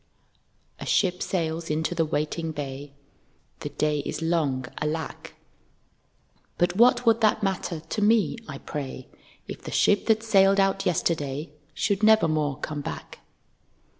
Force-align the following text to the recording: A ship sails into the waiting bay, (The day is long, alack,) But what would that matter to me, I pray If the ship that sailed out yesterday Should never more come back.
A 0.79 0.85
ship 0.87 1.21
sails 1.21 1.69
into 1.69 1.93
the 1.93 2.05
waiting 2.07 2.51
bay, 2.51 2.91
(The 3.59 3.69
day 3.69 3.99
is 3.99 4.19
long, 4.19 4.65
alack,) 4.81 5.35
But 6.57 6.75
what 6.75 7.05
would 7.05 7.21
that 7.21 7.43
matter 7.43 7.81
to 7.81 8.01
me, 8.01 8.37
I 8.47 8.57
pray 8.57 9.09
If 9.47 9.61
the 9.61 9.69
ship 9.69 10.07
that 10.07 10.23
sailed 10.23 10.59
out 10.59 10.87
yesterday 10.87 11.51
Should 11.75 12.01
never 12.01 12.27
more 12.27 12.57
come 12.59 12.81
back. 12.81 13.19